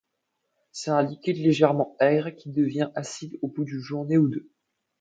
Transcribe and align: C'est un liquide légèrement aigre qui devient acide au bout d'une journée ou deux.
C'est 0.71 0.89
un 0.89 1.03
liquide 1.03 1.37
légèrement 1.37 1.95
aigre 1.99 2.31
qui 2.31 2.49
devient 2.49 2.89
acide 2.95 3.37
au 3.43 3.47
bout 3.49 3.65
d'une 3.65 3.77
journée 3.77 4.17
ou 4.17 4.29
deux. 4.29 4.49